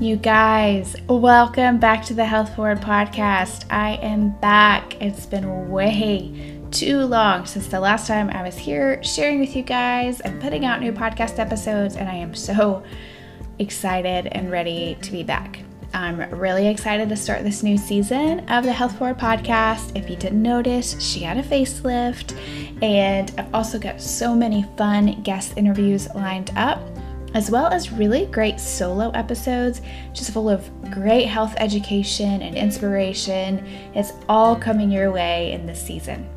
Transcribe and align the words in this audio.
You 0.00 0.16
guys, 0.16 0.96
welcome 1.08 1.78
back 1.78 2.04
to 2.06 2.14
the 2.14 2.24
Health 2.24 2.56
Forward 2.56 2.80
podcast. 2.80 3.64
I 3.70 3.92
am 4.02 4.30
back. 4.40 5.00
It's 5.00 5.24
been 5.24 5.70
way 5.70 6.60
too 6.72 7.02
long 7.02 7.46
since 7.46 7.68
the 7.68 7.78
last 7.78 8.08
time 8.08 8.28
I 8.30 8.42
was 8.42 8.56
here 8.56 9.00
sharing 9.04 9.38
with 9.38 9.54
you 9.54 9.62
guys 9.62 10.18
and 10.20 10.42
putting 10.42 10.64
out 10.64 10.80
new 10.80 10.92
podcast 10.92 11.38
episodes, 11.38 11.94
and 11.94 12.08
I 12.08 12.14
am 12.16 12.34
so 12.34 12.82
excited 13.60 14.26
and 14.32 14.50
ready 14.50 14.98
to 15.00 15.12
be 15.12 15.22
back. 15.22 15.60
I'm 15.94 16.28
really 16.30 16.66
excited 16.66 17.08
to 17.08 17.16
start 17.16 17.44
this 17.44 17.62
new 17.62 17.78
season 17.78 18.40
of 18.50 18.64
the 18.64 18.72
Health 18.72 18.98
Forward 18.98 19.18
podcast. 19.18 19.96
If 19.96 20.10
you 20.10 20.16
didn't 20.16 20.42
notice, 20.42 21.00
she 21.00 21.20
got 21.20 21.36
a 21.36 21.42
facelift, 21.42 22.36
and 22.82 23.32
I've 23.38 23.54
also 23.54 23.78
got 23.78 24.00
so 24.00 24.34
many 24.34 24.64
fun 24.76 25.22
guest 25.22 25.54
interviews 25.56 26.12
lined 26.16 26.50
up 26.56 26.80
as 27.34 27.50
well 27.50 27.66
as 27.66 27.92
really 27.92 28.26
great 28.26 28.58
solo 28.58 29.10
episodes, 29.10 29.82
just 30.12 30.30
full 30.30 30.48
of 30.48 30.70
great 30.90 31.26
health 31.26 31.54
education 31.58 32.40
and 32.40 32.56
inspiration. 32.56 33.66
It's 33.94 34.12
all 34.28 34.56
coming 34.56 34.90
your 34.90 35.10
way 35.10 35.52
in 35.52 35.66
this 35.66 35.82
season. 35.82 36.28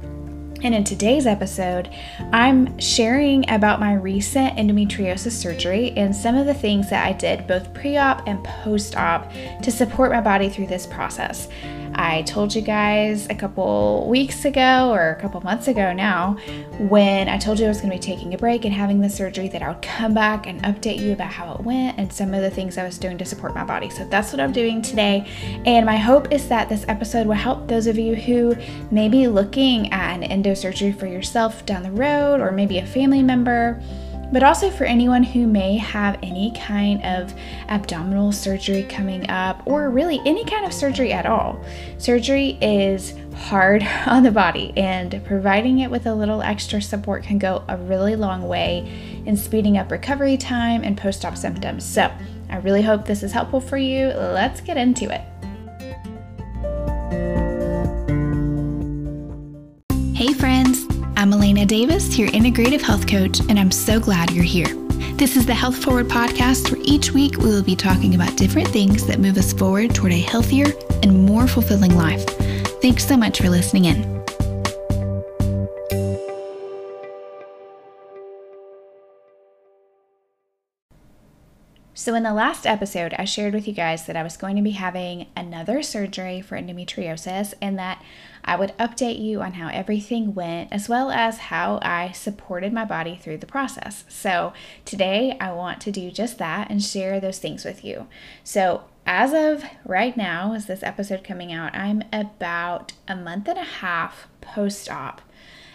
And 0.64 0.74
in 0.74 0.84
today's 0.84 1.28
episode, 1.28 1.90
I'm 2.34 2.80
sharing 2.80 3.48
about 3.48 3.80
my 3.80 3.94
recent 3.94 4.58
endometriosis 4.58 5.32
surgery 5.32 5.92
and 5.96 6.16
some 6.16 6.36
of 6.36 6.48
the 6.48 6.54
things 6.54 6.90
that 6.90 7.06
I 7.06 7.14
did 7.14 7.46
both 7.46 7.72
pre 7.76 7.96
op 7.98 8.28
and 8.28 8.44
post 8.44 8.96
op 8.96 9.32
to 9.62 9.72
support 9.72 10.12
my 10.12 10.20
body 10.20 10.50
through 10.50 10.68
this 10.68 10.88
process. 10.88 11.48
I 11.98 12.22
told 12.22 12.54
you 12.54 12.62
guys 12.62 13.28
a 13.30 13.36
couple 13.36 14.08
weeks 14.08 14.46
ago 14.46 14.92
or 14.92 15.10
a 15.10 15.16
couple 15.20 15.42
months 15.42 15.68
ago 15.68 15.94
now 15.94 16.38
when 16.78 17.28
I 17.28 17.38
told 17.38 17.60
you 17.60 17.66
I 17.66 17.70
was 17.70 17.82
going 17.82 17.90
to 17.90 17.98
be 17.98 18.02
taking 18.02 18.36
a 18.36 18.38
break 18.38 18.66
and 18.66 18.74
having 18.74 19.02
the 19.02 19.10
surgery 19.10 19.48
that 19.50 19.64
I 19.64 19.70
would 19.70 19.82
come 19.82 20.14
back 20.14 20.46
and 20.46 20.62
update 20.64 21.00
you 21.00 21.12
about 21.14 21.32
how 21.32 21.54
it 21.54 21.62
went 21.62 21.98
and 21.98 22.14
some 22.14 22.36
of 22.36 22.42
the 22.42 22.52
things 22.52 22.78
I 22.78 22.84
was 22.84 23.00
doing 23.00 23.18
to 23.18 23.26
support 23.26 23.56
my 23.56 23.64
body. 23.64 23.90
So 23.90 24.06
that's 24.06 24.32
what 24.32 24.40
I'm 24.40 24.52
doing 24.52 24.82
today. 24.82 25.28
And 25.66 25.86
my 25.86 25.98
hope 25.98 26.32
is 26.32 26.48
that 26.50 26.70
this 26.70 26.86
episode 26.88 27.26
will 27.26 27.34
help 27.34 27.68
those 27.68 27.88
of 27.88 27.98
you 27.98 28.16
who 28.16 28.56
may 28.92 29.10
be 29.10 29.28
looking 29.28 29.92
at 29.92 30.16
an 30.16 30.24
endo 30.24 30.54
surgery 30.54 30.92
for 30.92 31.08
yourself 31.08 31.66
down 31.66 31.82
the 31.82 31.92
road 31.92 32.42
or 32.42 32.52
maybe 32.52 32.78
a 32.78 32.86
family 32.86 33.24
member 33.24 33.82
but 34.32 34.44
also 34.44 34.70
for 34.70 34.84
anyone 34.84 35.24
who 35.24 35.48
may 35.48 35.78
have 35.78 36.18
any 36.22 36.52
kind 36.52 37.04
of 37.06 37.34
abdominal 37.70 38.32
surgery 38.32 38.84
coming 38.84 39.30
up 39.30 39.62
or 39.66 39.90
really 39.90 40.22
any 40.26 40.44
kind 40.46 40.66
of 40.66 40.74
surgery 40.74 41.14
at 41.14 41.26
all. 41.26 41.64
Surgery 41.98 42.58
is 42.62 43.14
hard 43.36 43.84
on 44.06 44.24
the 44.24 44.32
body, 44.32 44.74
and 44.76 45.22
providing 45.26 45.80
it 45.80 45.90
with 45.90 46.06
a 46.06 46.14
little 46.14 46.42
extra 46.42 46.82
support 46.82 47.24
can 47.24 47.38
go 47.38 47.64
a 47.68 47.78
really 47.78 48.16
long 48.16 48.48
way 48.48 49.22
in 49.26 49.38
speeding 49.38 49.78
up 49.78 49.92
recovery 49.92 50.38
time 50.38 50.84
and 50.84 50.98
post 50.98 51.24
op 51.26 51.38
symptoms. 51.38 51.86
So, 51.86 52.12
I 52.50 52.58
really 52.58 52.82
hope 52.82 53.06
this 53.06 53.24
is 53.24 53.32
helpful 53.34 53.60
for 53.60 53.78
you. 53.78 54.08
Let's 54.08 54.62
get 54.62 54.78
into 54.78 55.14
it. 55.14 55.37
I'm 61.58 61.66
Davis, 61.66 62.20
your 62.20 62.28
integrative 62.30 62.82
health 62.82 63.08
coach, 63.08 63.40
and 63.40 63.58
I'm 63.58 63.72
so 63.72 64.00
glad 64.00 64.30
you're 64.30 64.44
here. 64.44 64.68
This 65.16 65.36
is 65.36 65.48
the 65.48 65.56
Health 65.56 65.84
Forward 65.84 66.08
podcast, 66.08 66.72
where 66.72 66.80
each 66.84 67.14
week 67.14 67.38
we 67.38 67.46
will 67.46 67.64
be 67.64 67.76
talking 67.76 68.14
about 68.14 68.38
different 68.38 68.68
things 68.68 69.08
that 69.08 69.20
move 69.20 69.38
us 69.38 69.54
forward 69.54 69.96
toward 69.96 70.12
a 70.12 70.20
healthier 70.20 70.68
and 71.02 71.26
more 71.26 71.48
fulfilling 71.48 71.96
life. 71.96 72.24
Thanks 72.80 73.08
so 73.08 73.18
much 73.18 73.40
for 73.40 73.50
listening 73.50 73.86
in. 73.86 74.17
So, 82.08 82.16
in 82.16 82.24
the 82.24 82.34
last 82.34 82.66
episode, 82.66 83.14
I 83.20 83.26
shared 83.26 83.54
with 83.54 83.68
you 83.68 83.74
guys 83.74 84.06
that 84.06 84.16
I 84.16 84.24
was 84.24 84.38
going 84.38 84.56
to 84.56 84.62
be 84.62 84.72
having 84.72 85.28
another 85.36 85.84
surgery 85.84 86.40
for 86.40 86.58
endometriosis 86.58 87.54
and 87.62 87.78
that 87.80 88.02
I 88.46 88.56
would 88.56 88.72
update 88.78 89.20
you 89.20 89.42
on 89.42 89.56
how 89.56 89.68
everything 89.68 90.34
went 90.34 90.72
as 90.72 90.88
well 90.88 91.12
as 91.12 91.38
how 91.38 91.80
I 91.82 92.14
supported 92.14 92.72
my 92.72 92.86
body 92.86 93.20
through 93.22 93.40
the 93.40 93.46
process. 93.46 94.06
So, 94.08 94.54
today 94.86 95.36
I 95.42 95.52
want 95.52 95.82
to 95.82 95.92
do 95.92 96.10
just 96.10 96.38
that 96.38 96.70
and 96.70 96.82
share 96.82 97.20
those 97.20 97.40
things 97.40 97.66
with 97.66 97.84
you. 97.84 98.08
So, 98.42 98.86
as 99.06 99.34
of 99.34 99.70
right 99.84 100.16
now, 100.16 100.54
as 100.54 100.66
this 100.66 100.84
episode 100.84 101.26
coming 101.26 101.52
out, 101.52 101.76
I'm 101.76 102.04
about 102.14 102.94
a 103.10 103.18
month 103.18 103.50
and 103.50 103.60
a 103.60 103.66
half 103.66 104.30
post 104.40 104.90
op 104.90 105.22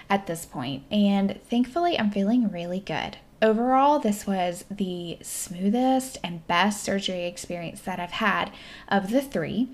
at 0.09 0.27
this 0.27 0.47
point, 0.47 0.85
and 0.91 1.39
thankfully, 1.51 1.99
I'm 1.99 2.11
feeling 2.11 2.51
really 2.51 2.81
good. 2.81 3.19
Overall, 3.43 3.99
this 3.99 4.25
was 4.25 4.65
the 4.71 5.19
smoothest 5.21 6.17
and 6.23 6.47
best 6.47 6.85
surgery 6.85 7.25
experience 7.25 7.81
that 7.81 7.99
I've 7.99 8.13
had 8.13 8.53
of 8.87 9.11
the 9.11 9.21
three, 9.21 9.69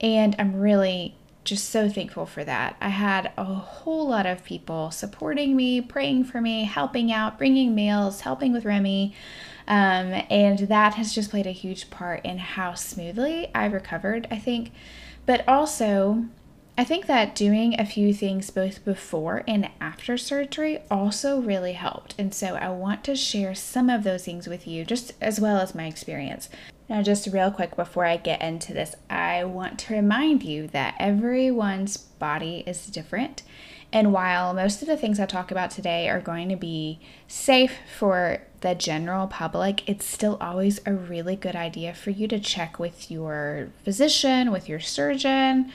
and 0.00 0.34
I'm 0.40 0.56
really 0.56 1.14
just 1.44 1.70
so 1.70 1.88
thankful 1.88 2.26
for 2.26 2.42
that. 2.42 2.76
I 2.80 2.88
had 2.88 3.30
a 3.38 3.44
whole 3.44 4.08
lot 4.08 4.26
of 4.26 4.44
people 4.44 4.90
supporting 4.90 5.54
me, 5.54 5.80
praying 5.80 6.24
for 6.24 6.40
me, 6.40 6.64
helping 6.64 7.12
out, 7.12 7.38
bringing 7.38 7.76
meals, 7.76 8.22
helping 8.22 8.52
with 8.52 8.64
Remy. 8.64 9.14
Um, 9.68 10.24
and 10.28 10.58
that 10.58 10.94
has 10.94 11.14
just 11.14 11.30
played 11.30 11.46
a 11.46 11.52
huge 11.52 11.90
part 11.90 12.24
in 12.24 12.38
how 12.38 12.74
smoothly 12.74 13.52
I 13.54 13.66
recovered, 13.66 14.26
I 14.32 14.38
think. 14.38 14.72
But 15.26 15.46
also, 15.48 16.24
I 16.82 16.84
think 16.84 17.06
that 17.06 17.36
doing 17.36 17.78
a 17.78 17.86
few 17.86 18.12
things 18.12 18.50
both 18.50 18.84
before 18.84 19.44
and 19.46 19.70
after 19.80 20.18
surgery 20.18 20.80
also 20.90 21.40
really 21.40 21.74
helped. 21.74 22.16
And 22.18 22.34
so 22.34 22.56
I 22.56 22.70
want 22.70 23.04
to 23.04 23.14
share 23.14 23.54
some 23.54 23.88
of 23.88 24.02
those 24.02 24.24
things 24.24 24.48
with 24.48 24.66
you, 24.66 24.84
just 24.84 25.12
as 25.20 25.38
well 25.38 25.58
as 25.58 25.76
my 25.76 25.86
experience. 25.86 26.48
Now, 26.88 27.00
just 27.00 27.28
real 27.28 27.52
quick 27.52 27.76
before 27.76 28.04
I 28.04 28.16
get 28.16 28.42
into 28.42 28.74
this, 28.74 28.96
I 29.08 29.44
want 29.44 29.78
to 29.78 29.94
remind 29.94 30.42
you 30.42 30.66
that 30.72 30.96
everyone's 30.98 31.96
body 31.96 32.64
is 32.66 32.86
different. 32.86 33.44
And 33.92 34.12
while 34.12 34.52
most 34.52 34.82
of 34.82 34.88
the 34.88 34.96
things 34.96 35.20
I 35.20 35.26
talk 35.26 35.52
about 35.52 35.70
today 35.70 36.08
are 36.08 36.20
going 36.20 36.48
to 36.48 36.56
be 36.56 36.98
safe 37.28 37.74
for 37.96 38.42
the 38.60 38.74
general 38.74 39.28
public, 39.28 39.88
it's 39.88 40.04
still 40.04 40.36
always 40.40 40.80
a 40.84 40.92
really 40.92 41.36
good 41.36 41.54
idea 41.54 41.94
for 41.94 42.10
you 42.10 42.26
to 42.26 42.40
check 42.40 42.80
with 42.80 43.08
your 43.08 43.68
physician, 43.84 44.50
with 44.50 44.68
your 44.68 44.80
surgeon 44.80 45.70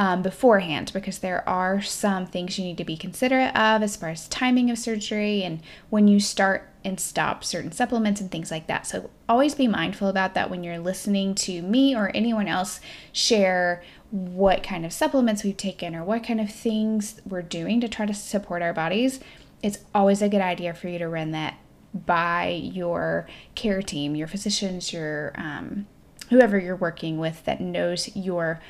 um, 0.00 0.22
beforehand 0.22 0.90
because 0.94 1.18
there 1.18 1.46
are 1.46 1.82
some 1.82 2.24
things 2.24 2.58
you 2.58 2.64
need 2.64 2.78
to 2.78 2.86
be 2.86 2.96
considerate 2.96 3.54
of 3.54 3.82
as 3.82 3.96
far 3.96 4.08
as 4.08 4.26
timing 4.28 4.70
of 4.70 4.78
surgery 4.78 5.42
and 5.42 5.60
when 5.90 6.08
you 6.08 6.18
start 6.18 6.66
and 6.82 6.98
stop 6.98 7.44
certain 7.44 7.70
supplements 7.70 8.18
and 8.18 8.30
things 8.30 8.50
like 8.50 8.66
that. 8.66 8.86
So 8.86 9.10
always 9.28 9.54
be 9.54 9.68
mindful 9.68 10.08
about 10.08 10.32
that 10.32 10.48
when 10.48 10.64
you're 10.64 10.78
listening 10.78 11.34
to 11.34 11.60
me 11.60 11.94
or 11.94 12.10
anyone 12.14 12.48
else 12.48 12.80
share 13.12 13.82
what 14.10 14.62
kind 14.62 14.86
of 14.86 14.92
supplements 14.94 15.44
we've 15.44 15.58
taken 15.58 15.94
or 15.94 16.02
what 16.02 16.24
kind 16.24 16.40
of 16.40 16.50
things 16.50 17.20
we're 17.26 17.42
doing 17.42 17.78
to 17.82 17.88
try 17.88 18.06
to 18.06 18.14
support 18.14 18.62
our 18.62 18.72
bodies. 18.72 19.20
It's 19.62 19.80
always 19.94 20.22
a 20.22 20.30
good 20.30 20.40
idea 20.40 20.72
for 20.72 20.88
you 20.88 20.98
to 20.98 21.08
run 21.08 21.32
that 21.32 21.58
by 21.92 22.48
your 22.48 23.28
care 23.54 23.82
team, 23.82 24.16
your 24.16 24.28
physicians, 24.28 24.94
your 24.94 25.34
um, 25.34 25.86
whoever 26.30 26.58
you're 26.58 26.76
working 26.76 27.18
with 27.18 27.44
that 27.44 27.60
knows 27.60 28.16
your 28.16 28.60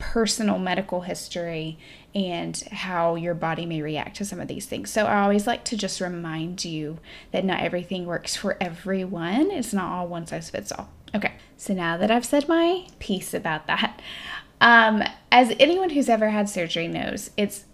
personal 0.00 0.58
medical 0.58 1.02
history 1.02 1.78
and 2.14 2.56
how 2.72 3.14
your 3.14 3.34
body 3.34 3.64
may 3.64 3.80
react 3.80 4.16
to 4.16 4.24
some 4.24 4.40
of 4.40 4.48
these 4.48 4.66
things. 4.66 4.90
So 4.90 5.06
I 5.06 5.20
always 5.22 5.46
like 5.46 5.64
to 5.66 5.76
just 5.76 6.00
remind 6.00 6.64
you 6.64 6.98
that 7.30 7.44
not 7.44 7.60
everything 7.60 8.06
works 8.06 8.34
for 8.34 8.56
everyone. 8.60 9.52
It's 9.52 9.72
not 9.72 9.92
all 9.92 10.08
one 10.08 10.26
size 10.26 10.50
fits 10.50 10.72
all. 10.72 10.90
Okay, 11.14 11.34
so 11.56 11.74
now 11.74 11.96
that 11.96 12.10
I've 12.10 12.24
said 12.24 12.48
my 12.48 12.86
piece 12.98 13.32
about 13.34 13.68
that, 13.68 14.00
um, 14.60 15.02
as 15.30 15.54
anyone 15.60 15.90
who's 15.90 16.08
ever 16.08 16.30
had 16.30 16.48
surgery 16.48 16.88
knows, 16.88 17.30
it's 17.36 17.64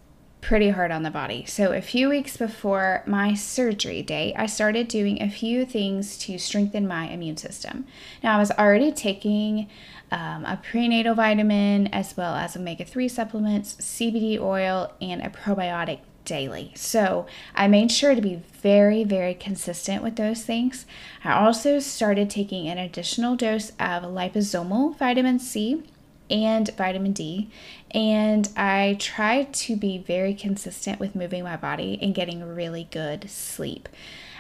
pretty 0.47 0.69
hard 0.71 0.93
on 0.93 1.03
the 1.03 1.11
body. 1.11 1.45
So, 1.45 1.73
a 1.73 1.83
few 1.83 2.09
weeks 2.09 2.37
before 2.37 3.03
my 3.05 3.35
surgery 3.35 4.01
date, 4.01 4.35
I 4.37 4.47
started 4.47 4.87
doing 4.87 5.21
a 5.21 5.29
few 5.29 5.67
things 5.67 6.17
to 6.19 6.39
strengthen 6.39 6.87
my 6.87 7.09
immune 7.09 7.37
system. 7.37 7.85
Now, 8.23 8.37
I 8.37 8.39
was 8.39 8.53
already 8.53 8.93
taking 8.93 9.69
um, 10.13 10.45
a 10.45 10.61
prenatal 10.63 11.17
vitamin, 11.17 11.89
as 11.89 12.17
well 12.17 12.37
as 12.37 12.57
omega 12.57 12.85
3 12.85 13.09
supplements, 13.09 13.75
CBD 13.81 14.39
oil, 14.39 14.93
and 15.01 15.21
a 15.21 15.31
probiotic 15.31 15.99
daily. 16.25 16.71
So 16.77 17.27
I 17.57 17.67
made 17.67 17.91
sure 17.91 18.15
to 18.15 18.21
be 18.21 18.43
very, 18.63 19.03
very 19.03 19.35
consistent 19.35 20.01
with 20.01 20.15
those 20.15 20.45
things. 20.45 20.87
I 21.25 21.33
also 21.33 21.81
started 21.81 22.31
taking 22.31 22.69
an 22.69 22.79
additional 22.79 23.35
dose 23.35 23.71
of 23.81 24.05
liposomal 24.05 24.97
vitamin 24.97 25.41
C 25.41 25.83
and 26.31 26.75
vitamin 26.77 27.13
D. 27.13 27.51
And 27.91 28.49
I 28.57 28.97
tried 28.99 29.53
to 29.55 29.77
be 29.77 29.99
very 29.99 30.35
consistent 30.35 31.01
with 31.01 31.15
moving 31.15 31.45
my 31.45 31.57
body 31.57 31.99
and 32.01 32.15
getting 32.15 32.43
really 32.43 32.89
good 32.91 33.31
sleep. 33.31 33.89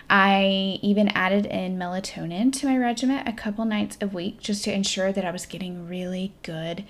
I 0.08 0.78
even 0.82 1.08
added 1.08 1.46
in 1.46 1.76
melatonin 1.76 2.52
to 2.54 2.66
my 2.66 2.76
regimen 2.76 3.26
a 3.26 3.32
couple 3.32 3.64
nights 3.64 3.98
a 4.00 4.06
week 4.06 4.38
just 4.38 4.62
to 4.64 4.72
ensure 4.72 5.12
that 5.12 5.24
I 5.24 5.32
was 5.32 5.46
getting 5.46 5.88
really 5.88 6.32
good, 6.42 6.84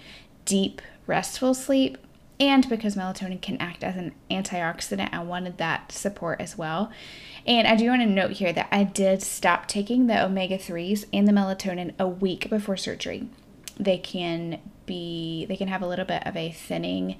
deep, 0.44 0.82
restful 1.06 1.54
sleep. 1.54 1.96
And 2.38 2.69
because 2.69 2.96
melatonin 2.96 3.40
can 3.40 3.56
act 3.56 3.82
as 3.82 3.96
an 3.96 4.12
antioxidant, 4.31 5.14
I 5.14 5.22
wanted 5.22 5.56
that 5.56 5.92
support 5.92 6.40
as 6.40 6.58
well. 6.58 6.90
And 7.46 7.66
I 7.66 7.76
do 7.76 7.88
want 7.88 8.02
to 8.02 8.06
note 8.06 8.32
here 8.32 8.52
that 8.52 8.69
I 8.70 8.84
did 8.84 9.22
stop 9.22 9.66
taking 9.66 10.06
the 10.06 10.22
omega 10.22 10.58
3s 10.58 11.06
and 11.12 11.26
the 11.26 11.32
melatonin 11.32 11.94
a 11.99 12.06
week 12.06 12.50
before 12.50 12.76
surgery. 12.76 13.28
They 13.78 13.99
can 13.99 14.61
be, 14.87 15.44
they 15.46 15.56
can 15.56 15.69
have 15.69 15.82
a 15.82 15.87
little 15.87 16.05
bit 16.05 16.26
of 16.26 16.37
a 16.37 16.50
thinning 16.50 17.17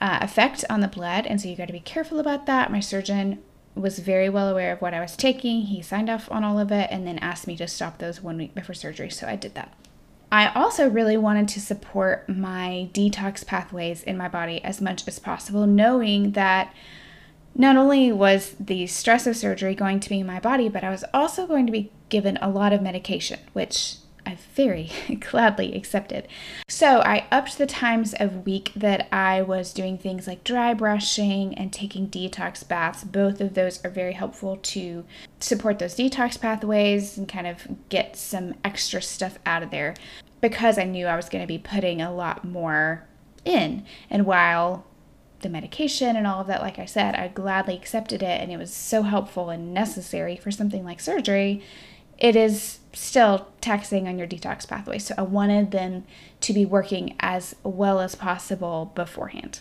uh, 0.00 0.18
effect 0.20 0.64
on 0.68 0.80
the 0.80 0.88
blood. 0.88 1.26
And 1.26 1.40
so 1.40 1.48
you 1.48 1.56
got 1.56 1.66
to 1.66 1.72
be 1.72 1.80
careful 1.80 2.18
about 2.18 2.46
that. 2.46 2.70
My 2.70 2.80
surgeon 2.80 3.42
was 3.74 3.98
very 3.98 4.28
well 4.28 4.48
aware 4.48 4.72
of 4.72 4.80
what 4.80 4.94
I 4.94 5.00
was 5.00 5.16
taking. 5.16 5.62
He 5.62 5.82
signed 5.82 6.10
off 6.10 6.30
on 6.30 6.44
all 6.44 6.58
of 6.58 6.70
it 6.70 6.88
and 6.90 7.06
then 7.06 7.18
asked 7.18 7.46
me 7.46 7.56
to 7.56 7.66
stop 7.66 7.98
those 7.98 8.20
one 8.20 8.36
week 8.36 8.54
before 8.54 8.74
surgery. 8.74 9.10
So 9.10 9.26
I 9.26 9.36
did 9.36 9.54
that. 9.54 9.74
I 10.30 10.52
also 10.52 10.88
really 10.88 11.16
wanted 11.16 11.48
to 11.48 11.60
support 11.60 12.28
my 12.28 12.88
detox 12.92 13.46
pathways 13.46 14.02
in 14.02 14.16
my 14.16 14.28
body 14.28 14.62
as 14.64 14.80
much 14.80 15.06
as 15.06 15.18
possible, 15.18 15.66
knowing 15.66 16.32
that 16.32 16.74
not 17.54 17.76
only 17.76 18.10
was 18.10 18.56
the 18.58 18.86
stress 18.88 19.28
of 19.28 19.36
surgery 19.36 19.76
going 19.76 20.00
to 20.00 20.08
be 20.08 20.20
in 20.20 20.26
my 20.26 20.40
body, 20.40 20.68
but 20.68 20.82
I 20.82 20.90
was 20.90 21.04
also 21.14 21.46
going 21.46 21.66
to 21.66 21.72
be 21.72 21.92
given 22.08 22.36
a 22.42 22.50
lot 22.50 22.72
of 22.72 22.82
medication, 22.82 23.38
which 23.52 23.96
I 24.26 24.38
very 24.54 24.90
gladly 25.20 25.74
accepted. 25.74 26.28
So 26.68 27.00
I 27.00 27.26
upped 27.30 27.58
the 27.58 27.66
times 27.66 28.14
of 28.14 28.46
week 28.46 28.72
that 28.74 29.08
I 29.12 29.42
was 29.42 29.72
doing 29.72 29.98
things 29.98 30.26
like 30.26 30.44
dry 30.44 30.74
brushing 30.74 31.54
and 31.54 31.72
taking 31.72 32.08
detox 32.08 32.66
baths. 32.66 33.04
Both 33.04 33.40
of 33.40 33.54
those 33.54 33.84
are 33.84 33.90
very 33.90 34.12
helpful 34.12 34.56
to 34.56 35.04
support 35.40 35.78
those 35.78 35.96
detox 35.96 36.40
pathways 36.40 37.18
and 37.18 37.28
kind 37.28 37.46
of 37.46 37.88
get 37.88 38.16
some 38.16 38.54
extra 38.64 39.02
stuff 39.02 39.38
out 39.44 39.62
of 39.62 39.70
there 39.70 39.94
because 40.40 40.78
I 40.78 40.84
knew 40.84 41.06
I 41.06 41.16
was 41.16 41.28
going 41.28 41.42
to 41.42 41.48
be 41.48 41.58
putting 41.58 42.00
a 42.00 42.14
lot 42.14 42.44
more 42.44 43.06
in. 43.44 43.84
And 44.10 44.26
while 44.26 44.86
the 45.40 45.48
medication 45.48 46.16
and 46.16 46.26
all 46.26 46.40
of 46.40 46.46
that, 46.46 46.62
like 46.62 46.78
I 46.78 46.86
said, 46.86 47.14
I 47.14 47.28
gladly 47.28 47.76
accepted 47.76 48.22
it 48.22 48.40
and 48.40 48.50
it 48.50 48.56
was 48.56 48.72
so 48.72 49.02
helpful 49.02 49.50
and 49.50 49.72
necessary 49.72 50.36
for 50.36 50.50
something 50.50 50.84
like 50.84 51.00
surgery 51.00 51.62
it 52.18 52.36
is 52.36 52.78
still 52.92 53.48
taxing 53.60 54.06
on 54.06 54.18
your 54.18 54.26
detox 54.26 54.66
pathway. 54.66 54.98
So 54.98 55.14
I 55.18 55.22
wanted 55.22 55.70
them 55.70 56.04
to 56.40 56.52
be 56.52 56.64
working 56.64 57.16
as 57.20 57.54
well 57.62 58.00
as 58.00 58.14
possible 58.14 58.92
beforehand. 58.94 59.60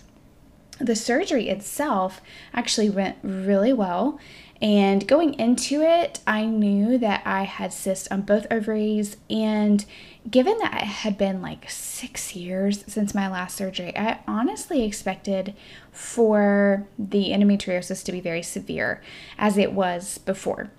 The 0.79 0.95
surgery 0.95 1.49
itself 1.49 2.21
actually 2.53 2.89
went 2.89 3.17
really 3.21 3.73
well. 3.73 4.19
And 4.61 5.05
going 5.07 5.33
into 5.33 5.81
it, 5.81 6.19
I 6.25 6.45
knew 6.45 6.97
that 6.97 7.21
I 7.25 7.43
had 7.43 7.73
cysts 7.73 8.07
on 8.09 8.21
both 8.21 8.47
ovaries. 8.49 9.17
And 9.29 9.83
given 10.29 10.57
that 10.59 10.83
it 10.83 10.85
had 10.85 11.17
been 11.17 11.41
like 11.41 11.69
six 11.69 12.35
years 12.35 12.83
since 12.87 13.13
my 13.13 13.29
last 13.29 13.57
surgery, 13.57 13.95
I 13.97 14.19
honestly 14.25 14.83
expected 14.83 15.53
for 15.91 16.87
the 16.97 17.31
endometriosis 17.31 18.05
to 18.05 18.11
be 18.11 18.21
very 18.21 18.41
severe 18.41 19.01
as 19.37 19.57
it 19.57 19.73
was 19.73 20.17
before. 20.19 20.71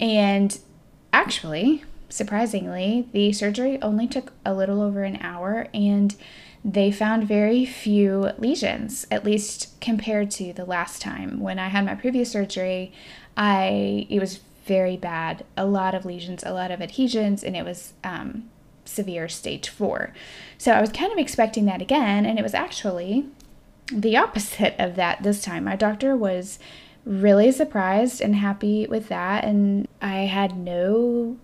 And 0.00 0.58
Actually, 1.16 1.82
surprisingly, 2.10 3.08
the 3.12 3.32
surgery 3.32 3.80
only 3.80 4.06
took 4.06 4.34
a 4.44 4.52
little 4.52 4.82
over 4.82 5.02
an 5.02 5.16
hour 5.22 5.66
and 5.72 6.14
they 6.62 6.92
found 6.92 7.26
very 7.26 7.64
few 7.64 8.32
lesions, 8.36 9.06
at 9.10 9.24
least 9.24 9.80
compared 9.80 10.30
to 10.30 10.52
the 10.52 10.66
last 10.66 11.00
time. 11.00 11.40
When 11.40 11.58
I 11.58 11.68
had 11.68 11.86
my 11.86 11.94
previous 11.94 12.30
surgery, 12.30 12.92
I 13.34 14.06
it 14.10 14.20
was 14.20 14.40
very 14.66 14.98
bad. 14.98 15.46
A 15.56 15.64
lot 15.64 15.94
of 15.94 16.04
lesions, 16.04 16.42
a 16.44 16.52
lot 16.52 16.70
of 16.70 16.82
adhesions, 16.82 17.42
and 17.42 17.56
it 17.56 17.64
was 17.64 17.94
um, 18.04 18.50
severe 18.84 19.26
stage 19.26 19.70
four. 19.70 20.12
So 20.58 20.72
I 20.72 20.82
was 20.82 20.92
kind 20.92 21.12
of 21.12 21.18
expecting 21.18 21.64
that 21.64 21.80
again, 21.80 22.26
and 22.26 22.38
it 22.38 22.42
was 22.42 22.52
actually 22.52 23.24
the 23.90 24.18
opposite 24.18 24.74
of 24.78 24.96
that 24.96 25.22
this 25.22 25.40
time. 25.40 25.64
My 25.64 25.76
doctor 25.76 26.14
was 26.14 26.58
really 27.06 27.52
surprised 27.52 28.20
and 28.20 28.34
happy 28.34 28.86
with 28.86 29.08
that. 29.08 29.44
And 29.44 29.88
I 30.02 30.22
had 30.22 30.58
no 30.58 31.38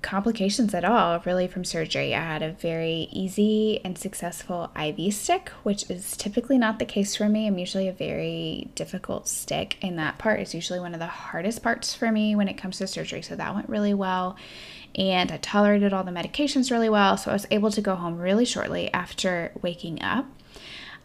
complications 0.00 0.72
at 0.72 0.84
all, 0.84 1.20
really, 1.26 1.46
from 1.46 1.64
surgery. 1.64 2.14
I 2.14 2.20
had 2.20 2.42
a 2.42 2.52
very 2.52 3.08
easy 3.10 3.80
and 3.84 3.98
successful 3.98 4.70
IV 4.80 5.12
stick, 5.12 5.50
which 5.64 5.90
is 5.90 6.16
typically 6.16 6.56
not 6.56 6.78
the 6.78 6.86
case 6.86 7.14
for 7.14 7.28
me. 7.28 7.46
I'm 7.46 7.58
usually 7.58 7.88
a 7.88 7.92
very 7.92 8.70
difficult 8.74 9.28
stick, 9.28 9.76
and 9.82 9.98
that 9.98 10.18
part 10.18 10.40
is 10.40 10.54
usually 10.54 10.80
one 10.80 10.94
of 10.94 11.00
the 11.00 11.06
hardest 11.06 11.62
parts 11.62 11.94
for 11.94 12.10
me 12.10 12.34
when 12.34 12.48
it 12.48 12.56
comes 12.56 12.78
to 12.78 12.86
surgery. 12.86 13.20
So 13.22 13.36
that 13.36 13.54
went 13.54 13.68
really 13.68 13.92
well. 13.92 14.36
And 14.94 15.32
I 15.32 15.38
tolerated 15.38 15.92
all 15.92 16.04
the 16.04 16.10
medications 16.10 16.70
really 16.70 16.88
well. 16.88 17.16
So 17.16 17.30
I 17.30 17.34
was 17.34 17.46
able 17.50 17.70
to 17.72 17.80
go 17.80 17.94
home 17.94 18.18
really 18.18 18.44
shortly 18.44 18.92
after 18.92 19.52
waking 19.60 20.00
up. 20.02 20.26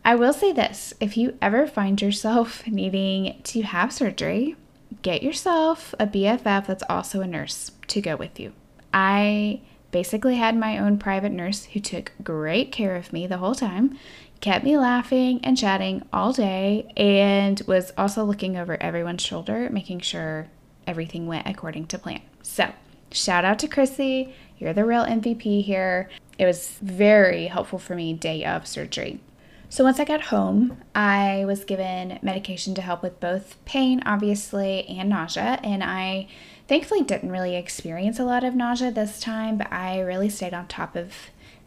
I 0.08 0.16
will 0.16 0.32
say 0.32 0.54
this 0.54 0.94
if 1.02 1.18
you 1.18 1.38
ever 1.42 1.68
find 1.68 2.02
yourself 2.02 2.66
needing 2.68 3.42
to 3.44 3.62
have 3.64 3.92
surgery, 3.92 4.56
get 5.02 5.22
yourself 5.22 5.94
a 6.00 6.08
BFF 6.08 6.66
that's 6.66 6.84
also 6.90 7.20
a 7.20 7.28
nurse 7.28 7.72
to 7.88 8.00
go 8.00 8.16
with 8.16 8.40
you. 8.40 8.54
I 8.94 9.60
basically 9.92 10.38
had 10.38 10.56
my 10.56 10.78
own 10.78 10.98
private 10.98 11.34
nurse 11.34 11.66
who 11.66 11.82
took 11.82 12.14
great 12.24 12.72
care 12.72 12.96
of 12.96 13.12
me 13.12 13.28
the 13.28 13.40
whole 13.40 13.54
time, 13.54 14.00
kept 14.40 14.64
me 14.64 14.78
laughing 14.78 15.42
and 15.44 15.58
chatting 15.58 16.08
all 16.14 16.32
day, 16.32 16.90
and 16.96 17.62
was 17.68 17.92
also 17.98 18.24
looking 18.24 18.56
over 18.56 18.82
everyone's 18.82 19.24
shoulder, 19.24 19.70
making 19.70 20.00
sure 20.00 20.48
everything 20.88 21.28
went 21.28 21.46
according 21.48 21.86
to 21.88 22.00
plan. 22.00 22.22
So, 22.42 22.72
shout 23.12 23.44
out 23.44 23.60
to 23.60 23.68
Chrissy. 23.68 24.34
You're 24.58 24.72
the 24.72 24.86
real 24.86 25.04
MVP 25.04 25.66
here. 25.66 26.10
It 26.40 26.46
was 26.46 26.78
very 26.82 27.48
helpful 27.48 27.78
for 27.78 27.94
me 27.94 28.14
day 28.14 28.46
of 28.46 28.66
surgery. 28.66 29.20
So 29.70 29.84
once 29.84 30.00
I 30.00 30.06
got 30.06 30.22
home, 30.22 30.78
I 30.96 31.44
was 31.46 31.66
given 31.66 32.20
medication 32.22 32.74
to 32.76 32.82
help 32.82 33.04
with 33.04 33.20
both 33.20 33.64
pain, 33.66 34.02
obviously, 34.06 34.88
and 34.88 35.10
nausea. 35.10 35.60
And 35.62 35.84
I 35.84 36.28
thankfully 36.68 37.04
didn't 37.04 37.32
really 37.32 37.56
experience 37.56 38.18
a 38.18 38.24
lot 38.24 38.46
of 38.46 38.56
nausea 38.56 38.92
this 38.92 39.20
time, 39.20 39.58
but 39.58 39.72
I 39.72 40.00
really 40.00 40.30
stayed 40.30 40.54
on 40.54 40.68
top 40.68 40.96
of 40.96 41.14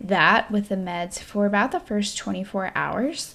that 0.01 0.51
with 0.51 0.71
the 0.71 0.77
meds 0.77 1.19
for 1.19 1.45
about 1.45 1.73
the 1.73 1.81
first 1.81 2.17
24 2.17 2.73
hours. 2.75 3.35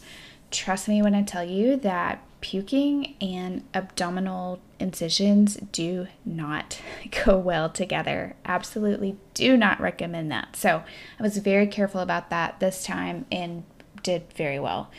Trust 0.49 0.87
me 0.87 1.01
when 1.01 1.13
I 1.13 1.21
tell 1.21 1.43
you 1.43 1.75
that 1.77 2.23
puking 2.41 3.15
and 3.21 3.63
abdominal 3.73 4.59
incisions 4.79 5.57
do 5.71 6.07
not 6.25 6.81
go 7.25 7.37
well 7.37 7.69
together. 7.69 8.35
Absolutely 8.45 9.15
do 9.35 9.57
not 9.57 9.79
recommend 9.79 10.31
that. 10.31 10.55
So 10.55 10.83
I 11.19 11.23
was 11.23 11.37
very 11.37 11.67
careful 11.67 12.01
about 12.01 12.31
that 12.31 12.59
this 12.59 12.83
time 12.83 13.25
and 13.31 13.63
did 14.05 14.31
very 14.33 14.59
well. 14.59 14.89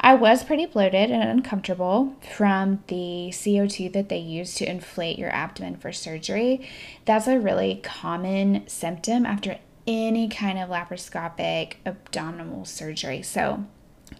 I 0.00 0.14
was 0.14 0.44
pretty 0.44 0.66
bloated 0.66 1.10
and 1.10 1.28
uncomfortable 1.28 2.14
from 2.36 2.84
the 2.86 3.30
CO2 3.32 3.92
that 3.94 4.08
they 4.08 4.18
use 4.18 4.54
to 4.54 4.70
inflate 4.70 5.18
your 5.18 5.34
abdomen 5.34 5.76
for 5.76 5.92
surgery. 5.92 6.68
That's 7.04 7.26
a 7.26 7.40
really 7.40 7.80
common 7.82 8.68
symptom 8.68 9.26
after 9.26 9.58
any 9.86 10.28
kind 10.28 10.58
of 10.58 10.68
laparoscopic 10.68 11.74
abdominal 11.84 12.64
surgery. 12.64 13.22
So 13.22 13.64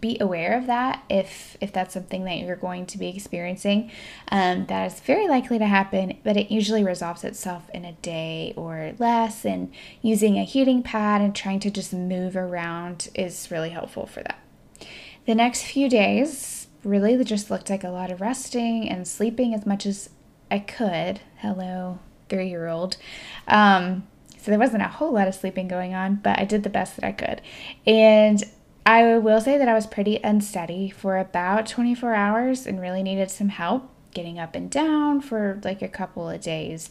be 0.00 0.16
aware 0.20 0.56
of 0.56 0.66
that 0.66 1.04
if 1.10 1.56
if 1.60 1.72
that's 1.72 1.94
something 1.94 2.24
that 2.24 2.38
you're 2.38 2.56
going 2.56 2.86
to 2.86 2.98
be 2.98 3.08
experiencing. 3.08 3.90
Um, 4.28 4.66
that 4.66 4.92
is 4.92 5.00
very 5.00 5.28
likely 5.28 5.58
to 5.58 5.66
happen 5.66 6.18
but 6.22 6.36
it 6.36 6.50
usually 6.50 6.84
resolves 6.84 7.24
itself 7.24 7.68
in 7.74 7.84
a 7.84 7.92
day 7.92 8.52
or 8.56 8.92
less 8.98 9.44
and 9.44 9.72
using 10.02 10.38
a 10.38 10.44
heating 10.44 10.82
pad 10.82 11.20
and 11.20 11.34
trying 11.34 11.60
to 11.60 11.70
just 11.70 11.92
move 11.92 12.36
around 12.36 13.08
is 13.14 13.50
really 13.50 13.70
helpful 13.70 14.06
for 14.06 14.22
that. 14.22 14.38
The 15.26 15.34
next 15.34 15.62
few 15.64 15.88
days 15.88 16.68
really 16.82 17.22
just 17.24 17.50
looked 17.50 17.70
like 17.70 17.84
a 17.84 17.90
lot 17.90 18.10
of 18.10 18.20
resting 18.20 18.88
and 18.88 19.06
sleeping 19.06 19.54
as 19.54 19.66
much 19.66 19.86
as 19.86 20.10
i 20.50 20.58
could. 20.58 21.20
Hello 21.38 21.98
three 22.28 22.48
year 22.48 22.68
old 22.68 22.96
um, 23.48 24.06
so 24.38 24.50
there 24.50 24.58
wasn't 24.58 24.82
a 24.82 24.88
whole 24.88 25.12
lot 25.12 25.28
of 25.28 25.34
sleeping 25.34 25.68
going 25.68 25.94
on 25.94 26.14
but 26.14 26.38
i 26.38 26.44
did 26.44 26.62
the 26.62 26.70
best 26.70 26.96
that 26.96 27.04
i 27.04 27.12
could. 27.12 27.42
And 27.86 28.42
I 28.86 29.18
will 29.18 29.40
say 29.40 29.58
that 29.58 29.68
I 29.68 29.74
was 29.74 29.86
pretty 29.86 30.18
unsteady 30.24 30.90
for 30.90 31.18
about 31.18 31.66
24 31.66 32.14
hours 32.14 32.66
and 32.66 32.80
really 32.80 33.02
needed 33.02 33.30
some 33.30 33.50
help 33.50 33.88
getting 34.12 34.38
up 34.38 34.54
and 34.54 34.70
down 34.70 35.20
for 35.20 35.60
like 35.64 35.82
a 35.82 35.88
couple 35.88 36.28
of 36.28 36.40
days. 36.40 36.90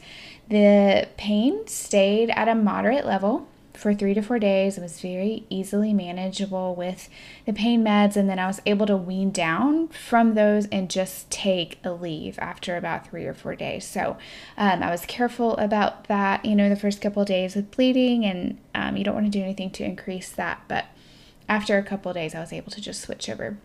The 0.50 1.08
pain 1.18 1.68
stayed 1.68 2.30
at 2.32 2.48
a 2.48 2.56
moderate 2.56 3.06
level 3.06 3.48
for 3.74 3.94
three 3.94 4.14
to 4.14 4.22
four 4.22 4.40
days. 4.40 4.78
It 4.78 4.82
was 4.82 5.00
very 5.00 5.46
easily 5.50 5.94
manageable 5.94 6.76
with 6.76 7.10
the 7.46 7.54
pain 7.54 7.84
meds, 7.84 8.16
and 8.16 8.30
then 8.30 8.38
I 8.38 8.48
was 8.48 8.62
able 8.66 8.86
to 8.88 8.98
wean 8.98 9.32
down 9.32 9.88
from 9.88 10.36
those 10.36 10.68
and 10.68 10.90
just 10.90 11.30
take 11.30 11.82
Aleve 11.84 12.38
after 12.40 12.76
about 12.76 13.08
three 13.08 13.26
or 13.26 13.34
four 13.34 13.56
days. 13.56 13.86
So 13.86 14.18
um, 14.58 14.84
I 14.84 14.92
was 14.92 15.06
careful 15.06 15.56
about 15.58 16.06
that, 16.06 16.44
you 16.44 16.56
know, 16.56 16.70
the 16.70 16.76
first 16.76 17.02
couple 17.02 17.22
of 17.22 17.28
days 17.28 17.56
with 17.56 17.72
bleeding, 17.72 18.26
and 18.26 18.58
um, 18.76 18.98
you 18.98 19.04
don't 19.04 19.16
want 19.16 19.28
to 19.28 19.32
do 19.32 19.44
anything 19.44 19.72
to 19.72 19.84
increase 19.86 20.30
that, 20.32 20.62
but 20.68 20.86
after 21.50 21.78
a 21.78 21.84
couple 21.84 22.14
days, 22.14 22.36
I 22.36 22.40
was 22.40 22.54
able 22.54 22.72
to 22.72 22.80
just 22.80 23.02
switch 23.02 23.28
over. 23.28 23.58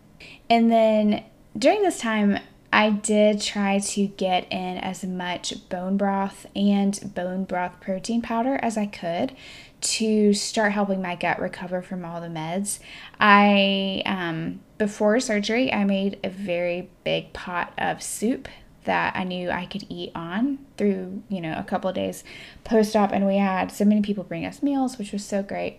And 0.48 0.72
then 0.72 1.24
during 1.56 1.82
this 1.82 1.98
time, 1.98 2.38
I 2.72 2.90
did 2.90 3.40
try 3.40 3.78
to 3.78 4.06
get 4.08 4.50
in 4.50 4.78
as 4.78 5.04
much 5.04 5.68
bone 5.68 5.96
broth 5.96 6.46
and 6.56 7.14
bone 7.14 7.44
broth 7.44 7.78
protein 7.80 8.20
powder 8.20 8.58
as 8.60 8.76
I 8.76 8.86
could 8.86 9.36
to 9.80 10.32
start 10.32 10.72
helping 10.72 11.00
my 11.00 11.14
gut 11.14 11.38
recover 11.38 11.82
from 11.82 12.04
all 12.04 12.20
the 12.20 12.26
meds. 12.26 12.80
I, 13.20 14.02
um, 14.06 14.60
before 14.78 15.20
surgery, 15.20 15.72
I 15.72 15.84
made 15.84 16.18
a 16.24 16.30
very 16.30 16.90
big 17.04 17.32
pot 17.32 17.72
of 17.78 18.02
soup 18.02 18.48
that 18.84 19.14
I 19.14 19.24
knew 19.24 19.50
I 19.50 19.66
could 19.66 19.86
eat 19.88 20.10
on 20.14 20.58
through, 20.76 21.22
you 21.28 21.40
know, 21.40 21.54
a 21.56 21.64
couple 21.64 21.92
days 21.92 22.24
post 22.64 22.96
op. 22.96 23.12
And 23.12 23.26
we 23.26 23.36
had 23.36 23.70
so 23.70 23.84
many 23.84 24.00
people 24.00 24.24
bring 24.24 24.44
us 24.44 24.62
meals, 24.62 24.98
which 24.98 25.12
was 25.12 25.24
so 25.24 25.42
great. 25.42 25.78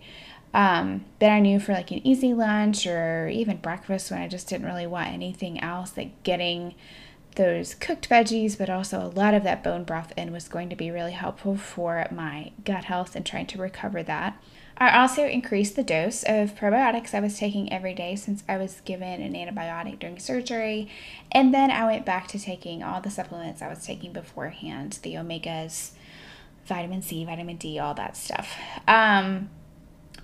Um, 0.56 1.04
that 1.20 1.32
I 1.32 1.42
knew 1.42 1.60
for 1.60 1.74
like 1.74 1.92
an 1.92 2.00
easy 2.08 2.34
lunch 2.34 2.88
or 2.88 3.28
even 3.28 3.58
breakfast 3.58 4.10
when 4.10 4.22
I 4.22 4.30
just 4.30 4.48
didn't 4.48 4.66
really 4.66 4.88
want 4.88 5.10
anything 5.10 5.60
else, 5.60 5.98
like 5.98 6.24
getting 6.24 6.76
those 7.36 7.76
cooked 7.76 8.10
veggies, 8.10 8.58
but 8.58 8.70
also 8.70 9.02
a 9.02 9.12
lot 9.12 9.34
of 9.34 9.44
that 9.44 9.66
bone 9.66 9.84
broth 9.84 10.14
in 10.16 10.32
was 10.32 10.48
going 10.48 10.70
to 10.70 10.76
be 10.78 10.90
really 10.90 11.12
helpful 11.12 11.58
for 11.58 12.08
my 12.10 12.54
gut 12.64 12.86
health 12.86 13.18
and 13.18 13.26
trying 13.26 13.48
to 13.48 13.58
recover 13.58 14.02
that. 14.04 14.42
I 14.78 14.98
also 14.98 15.26
increased 15.26 15.76
the 15.76 15.84
dose 15.84 16.24
of 16.24 16.56
probiotics 16.56 17.14
I 17.14 17.20
was 17.20 17.38
taking 17.38 17.70
every 17.72 17.94
day 17.94 18.16
since 18.16 18.46
I 18.48 18.56
was 18.56 18.80
given 18.86 19.22
an 19.22 19.34
antibiotic 19.34 20.00
during 20.00 20.20
surgery. 20.20 20.90
And 21.34 21.54
then 21.54 21.70
I 21.70 21.86
went 21.86 22.06
back 22.06 22.30
to 22.30 22.40
taking 22.40 22.82
all 22.82 23.02
the 23.02 23.10
supplements 23.10 23.62
I 23.62 23.68
was 23.68 23.86
taking 23.86 24.14
beforehand 24.14 25.00
the 25.04 25.16
omegas, 25.16 25.92
vitamin 26.66 27.02
C, 27.02 27.26
vitamin 27.26 27.58
D, 27.58 27.78
all 27.78 27.94
that 27.96 28.16
stuff. 28.16 28.58
Um, 28.88 29.50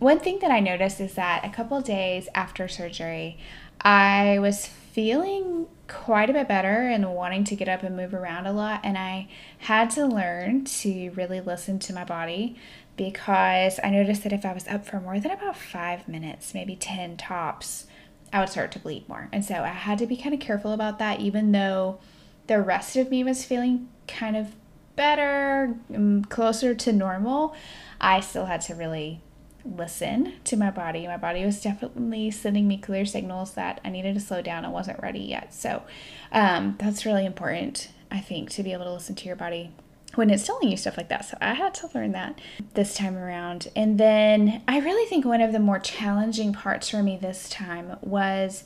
one 0.01 0.19
thing 0.19 0.39
that 0.39 0.49
I 0.49 0.59
noticed 0.59 0.99
is 0.99 1.13
that 1.13 1.45
a 1.45 1.49
couple 1.49 1.79
days 1.79 2.27
after 2.33 2.67
surgery, 2.67 3.37
I 3.81 4.39
was 4.39 4.65
feeling 4.65 5.67
quite 5.87 6.27
a 6.27 6.33
bit 6.33 6.47
better 6.47 6.87
and 6.87 7.13
wanting 7.13 7.43
to 7.43 7.55
get 7.55 7.69
up 7.69 7.83
and 7.83 7.95
move 7.95 8.15
around 8.15 8.47
a 8.47 8.51
lot. 8.51 8.81
And 8.83 8.97
I 8.97 9.27
had 9.59 9.91
to 9.91 10.07
learn 10.07 10.65
to 10.65 11.09
really 11.11 11.39
listen 11.39 11.77
to 11.77 11.93
my 11.93 12.03
body 12.03 12.55
because 12.97 13.79
I 13.83 13.91
noticed 13.91 14.23
that 14.23 14.33
if 14.33 14.43
I 14.43 14.53
was 14.53 14.67
up 14.67 14.87
for 14.87 14.99
more 14.99 15.19
than 15.19 15.29
about 15.29 15.55
five 15.55 16.07
minutes, 16.07 16.55
maybe 16.55 16.75
10 16.75 17.17
tops, 17.17 17.85
I 18.33 18.39
would 18.39 18.49
start 18.49 18.71
to 18.71 18.79
bleed 18.79 19.07
more. 19.07 19.29
And 19.31 19.45
so 19.45 19.53
I 19.53 19.67
had 19.67 19.99
to 19.99 20.07
be 20.07 20.17
kind 20.17 20.33
of 20.33 20.41
careful 20.41 20.73
about 20.73 20.97
that, 20.97 21.19
even 21.19 21.51
though 21.51 21.99
the 22.47 22.59
rest 22.59 22.95
of 22.95 23.11
me 23.11 23.23
was 23.23 23.45
feeling 23.45 23.87
kind 24.07 24.35
of 24.35 24.55
better, 24.95 25.75
mm, 25.91 26.27
closer 26.27 26.73
to 26.73 26.91
normal. 26.91 27.53
I 27.99 28.19
still 28.19 28.47
had 28.47 28.61
to 28.61 28.73
really 28.73 29.21
listen 29.65 30.33
to 30.45 30.57
my 30.57 30.71
body. 30.71 31.07
My 31.07 31.17
body 31.17 31.45
was 31.45 31.61
definitely 31.61 32.31
sending 32.31 32.67
me 32.67 32.77
clear 32.77 33.05
signals 33.05 33.53
that 33.53 33.79
I 33.83 33.89
needed 33.89 34.15
to 34.15 34.19
slow 34.19 34.41
down. 34.41 34.65
I 34.65 34.69
wasn't 34.69 35.01
ready 35.01 35.19
yet. 35.19 35.53
So 35.53 35.83
um, 36.31 36.75
that's 36.79 37.05
really 37.05 37.25
important, 37.25 37.89
I 38.09 38.19
think, 38.19 38.49
to 38.51 38.63
be 38.63 38.73
able 38.73 38.85
to 38.85 38.93
listen 38.93 39.15
to 39.15 39.25
your 39.25 39.35
body 39.35 39.71
when 40.15 40.29
it's 40.29 40.45
telling 40.45 40.69
you 40.69 40.77
stuff 40.77 40.97
like 40.97 41.09
that. 41.09 41.25
So 41.25 41.37
I 41.39 41.53
had 41.53 41.73
to 41.75 41.89
learn 41.93 42.11
that 42.13 42.39
this 42.73 42.95
time 42.95 43.17
around. 43.17 43.69
And 43.75 43.97
then 43.97 44.61
I 44.67 44.79
really 44.79 45.07
think 45.07 45.25
one 45.25 45.41
of 45.41 45.53
the 45.53 45.59
more 45.59 45.79
challenging 45.79 46.53
parts 46.53 46.89
for 46.89 47.01
me 47.01 47.17
this 47.17 47.49
time 47.49 47.97
was 48.01 48.63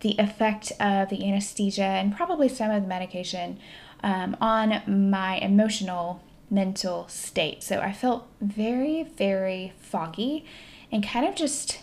the 0.00 0.14
effect 0.18 0.72
of 0.78 1.08
the 1.08 1.26
anesthesia 1.26 1.82
and 1.82 2.14
probably 2.14 2.48
some 2.48 2.70
of 2.70 2.82
the 2.82 2.88
medication 2.88 3.58
um, 4.02 4.36
on 4.40 4.82
my 5.10 5.36
emotional 5.38 6.22
mental 6.50 7.08
state. 7.08 7.62
So 7.62 7.80
I 7.80 7.92
felt 7.92 8.26
very, 8.40 9.02
very 9.02 9.72
foggy 9.78 10.44
and 10.92 11.06
kind 11.06 11.26
of 11.26 11.34
just 11.34 11.80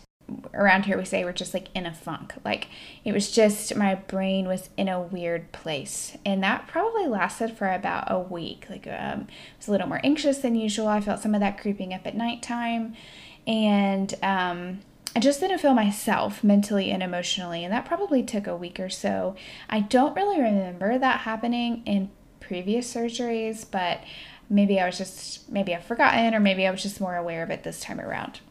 around 0.54 0.86
here 0.86 0.98
we 0.98 1.04
say 1.04 1.24
we're 1.26 1.34
just 1.34 1.54
like 1.54 1.68
in 1.76 1.86
a 1.86 1.94
funk. 1.94 2.34
Like 2.46 2.68
it 3.04 3.12
was 3.12 3.32
just 3.32 3.76
my 3.76 3.96
brain 3.96 4.48
was 4.48 4.70
in 4.78 4.88
a 4.88 5.02
weird 5.02 5.52
place. 5.52 6.18
And 6.26 6.42
that 6.44 6.68
probably 6.68 7.08
lasted 7.08 7.58
for 7.58 7.72
about 7.72 8.06
a 8.08 8.20
week. 8.20 8.68
Like 8.70 8.88
um 8.88 9.28
I 9.30 9.58
was 9.58 9.68
a 9.68 9.72
little 9.72 9.88
more 9.88 10.02
anxious 10.04 10.40
than 10.40 10.56
usual. 10.56 10.88
I 10.88 11.02
felt 11.02 11.22
some 11.22 11.36
of 11.36 11.42
that 11.42 11.60
creeping 11.60 11.94
up 11.94 12.08
at 12.08 12.16
nighttime. 12.16 12.96
And 13.46 14.14
um 14.22 14.80
I 15.14 15.20
just 15.20 15.42
didn't 15.42 15.60
feel 15.60 15.74
myself 15.74 16.42
mentally 16.42 16.90
and 16.90 17.04
emotionally, 17.04 17.66
and 17.66 17.74
that 17.74 17.84
probably 17.84 18.24
took 18.24 18.48
a 18.48 18.56
week 18.56 18.80
or 18.80 18.88
so. 18.88 19.36
I 19.70 19.82
don't 19.82 20.16
really 20.16 20.40
remember 20.40 20.98
that 20.98 21.22
happening 21.22 21.84
in 21.86 22.12
previous 22.40 22.94
surgeries, 22.94 23.66
but 23.70 24.00
maybe 24.52 24.80
I 24.80 24.86
was 24.86 24.98
just, 24.98 25.50
maybe 25.50 25.74
I've 25.74 25.86
forgotten, 25.86 26.36
or 26.36 26.40
maybe 26.40 26.68
I 26.68 26.72
was 26.72 26.84
just 26.84 27.00
more 27.00 27.16
aware 27.16 27.42
of 27.42 27.50
it 27.50 27.64
this 27.64 27.80
time 27.80 28.00
around. 28.00 28.42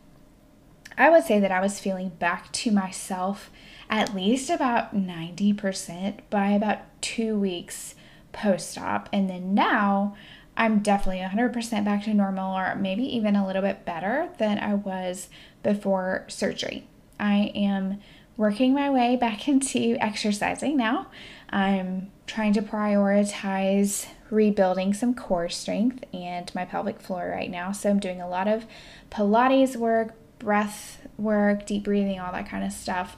I 0.96 1.10
would 1.10 1.24
say 1.24 1.38
that 1.38 1.52
I 1.52 1.60
was 1.60 1.78
feeling 1.78 2.08
back 2.08 2.50
to 2.52 2.72
myself 2.72 3.50
at 3.88 4.14
least 4.14 4.50
about 4.50 4.94
90% 4.94 6.20
by 6.30 6.50
about 6.50 6.78
two 7.02 7.38
weeks 7.38 7.94
post 8.32 8.78
op. 8.78 9.08
And 9.12 9.28
then 9.28 9.54
now 9.54 10.16
I'm 10.56 10.80
definitely 10.80 11.22
100% 11.22 11.84
back 11.84 12.04
to 12.04 12.14
normal, 12.14 12.56
or 12.56 12.74
maybe 12.76 13.04
even 13.16 13.36
a 13.36 13.46
little 13.46 13.62
bit 13.62 13.84
better 13.84 14.30
than 14.38 14.58
I 14.58 14.74
was 14.74 15.28
before 15.62 16.24
surgery. 16.28 16.86
I 17.18 17.52
am 17.54 18.00
working 18.36 18.72
my 18.72 18.88
way 18.88 19.16
back 19.16 19.48
into 19.48 19.96
exercising 20.00 20.76
now. 20.76 21.08
I'm 21.50 22.10
trying 22.26 22.54
to 22.54 22.62
prioritize 22.62 24.06
rebuilding 24.30 24.94
some 24.94 25.14
core 25.14 25.48
strength 25.48 26.04
and 26.14 26.54
my 26.54 26.64
pelvic 26.64 27.00
floor 27.00 27.30
right 27.30 27.50
now. 27.50 27.72
So 27.72 27.90
I'm 27.90 28.00
doing 28.00 28.20
a 28.20 28.28
lot 28.28 28.48
of 28.48 28.66
Pilates 29.10 29.76
work, 29.76 30.14
breath 30.38 31.06
work, 31.18 31.66
deep 31.66 31.84
breathing, 31.84 32.20
all 32.20 32.32
that 32.32 32.48
kind 32.48 32.64
of 32.64 32.72
stuff. 32.72 33.16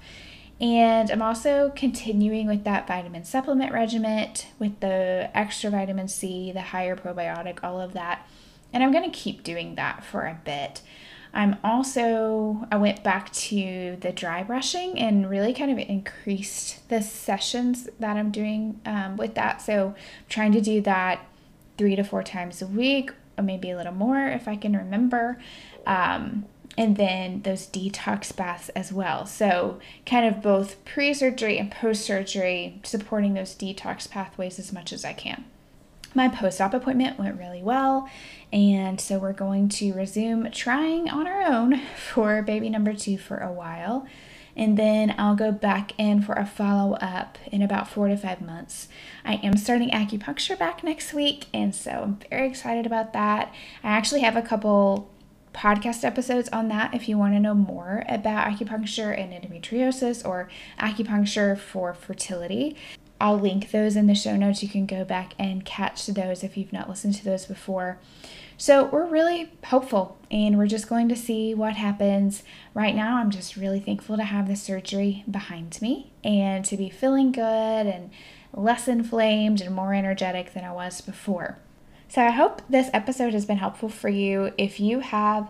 And 0.61 1.11
I'm 1.11 1.23
also 1.23 1.73
continuing 1.75 2.47
with 2.47 2.64
that 2.64 2.87
vitamin 2.87 3.25
supplement 3.25 3.73
regimen 3.73 4.31
with 4.59 4.78
the 4.81 5.31
extra 5.35 5.71
vitamin 5.71 6.09
C, 6.09 6.52
the 6.52 6.61
higher 6.61 6.95
probiotic, 6.95 7.59
all 7.64 7.81
of 7.81 7.95
that. 7.95 8.28
And 8.73 8.83
I'm 8.83 8.92
going 8.92 9.11
to 9.11 9.16
keep 9.16 9.42
doing 9.42 9.75
that 9.75 10.04
for 10.04 10.23
a 10.23 10.40
bit. 10.45 10.81
I'm 11.34 11.56
also, 11.64 12.66
I 12.70 12.76
went 12.76 13.02
back 13.02 13.32
to 13.32 13.96
the 14.00 14.12
dry 14.12 14.42
brushing 14.42 14.98
and 14.98 15.30
really 15.30 15.54
kind 15.54 15.70
of 15.70 15.78
increased 15.78 16.86
the 16.88 17.00
sessions 17.00 17.88
that 17.98 18.16
I'm 18.16 18.30
doing 18.30 18.80
um, 18.84 19.16
with 19.16 19.34
that. 19.34 19.62
So 19.62 19.88
I'm 19.88 19.94
trying 20.28 20.52
to 20.52 20.60
do 20.60 20.82
that 20.82 21.26
three 21.78 21.96
to 21.96 22.04
four 22.04 22.22
times 22.22 22.60
a 22.60 22.66
week, 22.66 23.12
or 23.38 23.44
maybe 23.44 23.70
a 23.70 23.76
little 23.76 23.94
more 23.94 24.26
if 24.26 24.46
I 24.46 24.56
can 24.56 24.76
remember. 24.76 25.38
Um, 25.86 26.44
and 26.76 26.96
then 26.96 27.42
those 27.42 27.66
detox 27.66 28.34
baths 28.34 28.68
as 28.70 28.92
well. 28.92 29.26
So, 29.26 29.78
kind 30.06 30.26
of 30.26 30.42
both 30.42 30.82
pre 30.84 31.12
surgery 31.12 31.58
and 31.58 31.70
post 31.70 32.02
surgery, 32.02 32.80
supporting 32.82 33.34
those 33.34 33.54
detox 33.54 34.08
pathways 34.08 34.58
as 34.58 34.72
much 34.72 34.92
as 34.92 35.04
I 35.04 35.12
can. 35.12 35.44
My 36.14 36.28
post 36.28 36.61
op 36.61 36.75
appointment 36.75 37.19
went 37.19 37.38
really 37.38 37.62
well, 37.62 38.09
and 38.52 39.00
so 39.00 39.19
we're 39.19 39.33
going 39.33 39.69
to 39.71 39.92
resume 39.92 40.50
trying 40.50 41.09
on 41.09 41.26
our 41.26 41.42
own 41.42 41.81
for 41.97 42.42
baby 42.42 42.69
number 42.69 42.92
two 42.95 43.19
for 43.19 43.38
a 43.38 43.52
while. 43.52 44.07
And 44.54 44.76
then 44.76 45.14
I'll 45.16 45.35
go 45.35 45.50
back 45.50 45.92
in 45.99 46.21
for 46.21 46.35
a 46.35 46.45
follow 46.45 46.95
up 46.97 47.38
in 47.50 47.62
about 47.62 47.88
four 47.88 48.09
to 48.09 48.16
five 48.19 48.42
months. 48.42 48.88
I 49.25 49.37
am 49.37 49.57
starting 49.57 49.90
acupuncture 49.90 50.59
back 50.59 50.85
next 50.85 51.14
week, 51.14 51.47
and 51.54 51.75
so 51.75 51.90
I'm 51.90 52.19
very 52.28 52.49
excited 52.49 52.85
about 52.85 53.14
that. 53.14 53.52
I 53.83 53.88
actually 53.88 54.21
have 54.21 54.37
a 54.37 54.42
couple 54.42 55.11
podcast 55.54 56.04
episodes 56.04 56.49
on 56.50 56.69
that 56.69 56.95
if 56.95 57.09
you 57.09 57.19
want 57.19 57.35
to 57.35 57.40
know 57.40 57.54
more 57.54 58.04
about 58.09 58.50
acupuncture 58.50 59.19
and 59.19 59.33
endometriosis 59.33 60.26
or 60.26 60.49
acupuncture 60.78 61.59
for 61.59 61.95
fertility. 61.95 62.76
I'll 63.23 63.38
link 63.38 63.71
those 63.71 63.95
in 63.95 64.09
the 64.09 64.17
show 64.17 64.35
notes. 64.35 64.64
You 64.64 64.69
can 64.69 64.85
go 64.85 65.05
back 65.05 65.35
and 65.38 65.64
catch 65.64 66.07
those 66.09 66.43
if 66.43 66.57
you've 66.57 66.73
not 66.73 66.88
listened 66.88 67.14
to 67.14 67.25
those 67.25 67.47
before. 67.47 68.00
So, 68.57 68.85
we're 68.87 69.07
really 69.07 69.52
hopeful 69.67 70.19
and 70.29 70.59
we're 70.59 70.67
just 70.67 70.88
going 70.88 71.09
to 71.09 71.14
see 71.14 71.55
what 71.55 71.75
happens. 71.75 72.43
Right 72.75 72.97
now, 72.97 73.19
I'm 73.19 73.31
just 73.31 73.55
really 73.55 73.79
thankful 73.79 74.17
to 74.17 74.25
have 74.25 74.49
the 74.49 74.57
surgery 74.57 75.23
behind 75.31 75.81
me 75.81 76.11
and 76.25 76.64
to 76.64 76.76
be 76.76 76.91
feeling 76.91 77.31
good 77.31 77.43
and 77.87 78.11
less 78.52 78.88
inflamed 78.88 79.61
and 79.61 79.73
more 79.73 79.95
energetic 79.95 80.52
than 80.52 80.64
I 80.64 80.73
was 80.73 81.00
before. 81.00 81.59
So 82.09 82.23
I 82.23 82.31
hope 82.31 82.61
this 82.69 82.91
episode 82.93 83.35
has 83.35 83.47
been 83.47 83.59
helpful 83.59 83.88
for 83.88 84.09
you. 84.09 84.52
If 84.59 84.81
you 84.81 84.99
have 84.99 85.49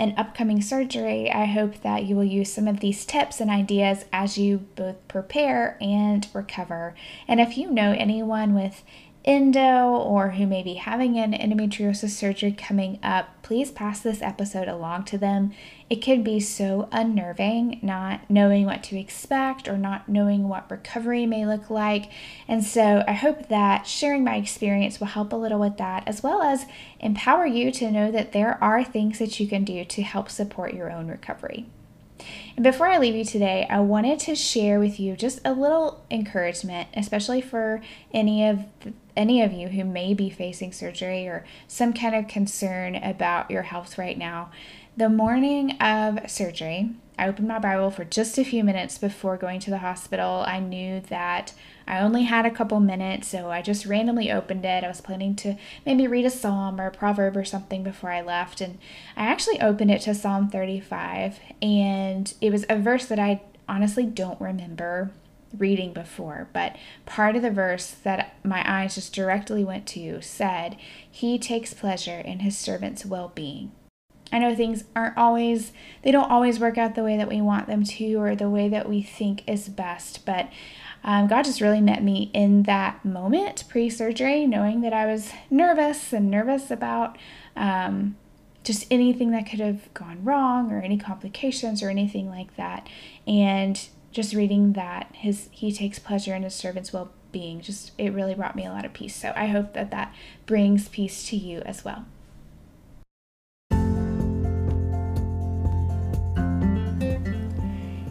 an 0.00 0.14
upcoming 0.16 0.62
surgery, 0.62 1.30
I 1.30 1.44
hope 1.44 1.82
that 1.82 2.04
you 2.04 2.16
will 2.16 2.24
use 2.24 2.50
some 2.50 2.66
of 2.66 2.80
these 2.80 3.04
tips 3.04 3.38
and 3.38 3.50
ideas 3.50 4.06
as 4.12 4.38
you 4.38 4.66
both 4.74 5.06
prepare 5.08 5.76
and 5.78 6.26
recover. 6.32 6.94
And 7.28 7.38
if 7.38 7.58
you 7.58 7.70
know 7.70 7.92
anyone 7.92 8.54
with 8.54 8.82
endo 9.24 9.88
or 9.88 10.30
who 10.30 10.46
may 10.46 10.62
be 10.62 10.74
having 10.74 11.18
an 11.18 11.32
endometriosis 11.32 12.10
surgery 12.10 12.52
coming 12.52 12.98
up, 13.02 13.42
please 13.42 13.70
pass 13.70 14.00
this 14.00 14.22
episode 14.22 14.68
along 14.68 15.04
to 15.04 15.18
them. 15.18 15.52
It 15.90 15.96
can 15.96 16.22
be 16.22 16.40
so 16.40 16.88
unnerving 16.90 17.80
not 17.82 18.28
knowing 18.30 18.64
what 18.64 18.82
to 18.84 18.98
expect 18.98 19.68
or 19.68 19.76
not 19.76 20.08
knowing 20.08 20.48
what 20.48 20.70
recovery 20.70 21.26
may 21.26 21.44
look 21.44 21.68
like. 21.68 22.10
And 22.48 22.64
so 22.64 23.04
I 23.06 23.12
hope 23.12 23.48
that 23.48 23.86
sharing 23.86 24.24
my 24.24 24.36
experience 24.36 25.00
will 25.00 25.08
help 25.08 25.32
a 25.32 25.36
little 25.36 25.60
with 25.60 25.76
that, 25.76 26.04
as 26.06 26.22
well 26.22 26.42
as 26.42 26.64
empower 27.00 27.46
you 27.46 27.70
to 27.72 27.90
know 27.90 28.10
that 28.10 28.32
there 28.32 28.62
are 28.62 28.82
things 28.82 29.18
that 29.18 29.38
you 29.38 29.46
can 29.46 29.64
do 29.64 29.84
to 29.84 30.02
help 30.02 30.30
support 30.30 30.74
your 30.74 30.90
own 30.90 31.08
recovery. 31.08 31.66
And 32.56 32.64
before 32.64 32.88
I 32.88 32.98
leave 32.98 33.14
you 33.14 33.24
today, 33.24 33.66
I 33.70 33.80
wanted 33.80 34.18
to 34.20 34.34
share 34.34 34.78
with 34.78 35.00
you 35.00 35.16
just 35.16 35.40
a 35.44 35.52
little 35.52 36.04
encouragement, 36.10 36.88
especially 36.94 37.40
for 37.40 37.80
any 38.12 38.46
of 38.46 38.64
any 39.16 39.42
of 39.42 39.52
you 39.52 39.68
who 39.68 39.84
may 39.84 40.14
be 40.14 40.30
facing 40.30 40.72
surgery 40.72 41.26
or 41.26 41.44
some 41.66 41.92
kind 41.92 42.14
of 42.14 42.28
concern 42.28 42.94
about 42.94 43.50
your 43.50 43.62
health 43.62 43.98
right 43.98 44.16
now. 44.16 44.50
The 44.96 45.08
morning 45.08 45.72
of 45.80 46.30
surgery, 46.30 46.90
I 47.20 47.28
opened 47.28 47.48
my 47.48 47.58
Bible 47.58 47.90
for 47.90 48.02
just 48.02 48.38
a 48.38 48.44
few 48.46 48.64
minutes 48.64 48.96
before 48.96 49.36
going 49.36 49.60
to 49.60 49.70
the 49.70 49.78
hospital. 49.78 50.42
I 50.46 50.58
knew 50.58 51.00
that 51.10 51.52
I 51.86 52.00
only 52.00 52.22
had 52.22 52.46
a 52.46 52.50
couple 52.50 52.80
minutes, 52.80 53.28
so 53.28 53.50
I 53.50 53.60
just 53.60 53.84
randomly 53.84 54.32
opened 54.32 54.64
it. 54.64 54.82
I 54.82 54.88
was 54.88 55.02
planning 55.02 55.36
to 55.36 55.56
maybe 55.84 56.06
read 56.06 56.24
a 56.24 56.30
psalm 56.30 56.80
or 56.80 56.86
a 56.86 56.90
proverb 56.90 57.36
or 57.36 57.44
something 57.44 57.82
before 57.82 58.10
I 58.10 58.22
left, 58.22 58.62
and 58.62 58.78
I 59.18 59.26
actually 59.26 59.60
opened 59.60 59.90
it 59.90 60.00
to 60.02 60.14
Psalm 60.14 60.48
35, 60.48 61.38
and 61.60 62.32
it 62.40 62.50
was 62.50 62.64
a 62.70 62.78
verse 62.78 63.04
that 63.04 63.18
I 63.18 63.42
honestly 63.68 64.06
don't 64.06 64.40
remember 64.40 65.10
reading 65.58 65.92
before, 65.92 66.48
but 66.54 66.76
part 67.04 67.36
of 67.36 67.42
the 67.42 67.50
verse 67.50 67.90
that 68.02 68.34
my 68.42 68.64
eyes 68.66 68.94
just 68.94 69.14
directly 69.14 69.62
went 69.62 69.86
to 69.88 70.22
said, 70.22 70.78
He 71.10 71.38
takes 71.38 71.74
pleasure 71.74 72.20
in 72.20 72.38
His 72.38 72.56
servant's 72.56 73.04
well 73.04 73.30
being. 73.34 73.72
I 74.32 74.38
know 74.38 74.54
things 74.54 74.84
aren't 74.94 75.16
always, 75.16 75.72
they 76.02 76.12
don't 76.12 76.30
always 76.30 76.60
work 76.60 76.78
out 76.78 76.94
the 76.94 77.02
way 77.02 77.16
that 77.16 77.28
we 77.28 77.40
want 77.40 77.66
them 77.66 77.82
to 77.82 78.14
or 78.14 78.36
the 78.36 78.50
way 78.50 78.68
that 78.68 78.88
we 78.88 79.02
think 79.02 79.48
is 79.48 79.68
best, 79.68 80.24
but 80.24 80.48
um, 81.02 81.26
God 81.26 81.44
just 81.44 81.60
really 81.60 81.80
met 81.80 82.02
me 82.02 82.30
in 82.34 82.64
that 82.64 83.04
moment 83.04 83.64
pre 83.68 83.88
surgery, 83.88 84.46
knowing 84.46 84.82
that 84.82 84.92
I 84.92 85.06
was 85.06 85.32
nervous 85.50 86.12
and 86.12 86.30
nervous 86.30 86.70
about 86.70 87.16
um, 87.56 88.16
just 88.64 88.86
anything 88.90 89.30
that 89.30 89.48
could 89.48 89.60
have 89.60 89.92
gone 89.94 90.22
wrong 90.22 90.70
or 90.70 90.80
any 90.82 90.98
complications 90.98 91.82
or 91.82 91.88
anything 91.88 92.28
like 92.28 92.54
that. 92.56 92.86
And 93.26 93.88
just 94.12 94.34
reading 94.34 94.72
that 94.74 95.08
his 95.12 95.48
he 95.52 95.72
takes 95.72 95.98
pleasure 95.98 96.34
in 96.34 96.42
his 96.42 96.54
servant's 96.54 96.92
well 96.92 97.12
being 97.32 97.60
just 97.60 97.92
it 97.96 98.12
really 98.12 98.34
brought 98.34 98.56
me 98.56 98.66
a 98.66 98.70
lot 98.70 98.84
of 98.84 98.92
peace 98.92 99.14
so 99.14 99.32
i 99.36 99.46
hope 99.46 99.72
that 99.72 99.90
that 99.90 100.12
brings 100.46 100.88
peace 100.88 101.28
to 101.28 101.36
you 101.36 101.60
as 101.60 101.84
well 101.84 102.04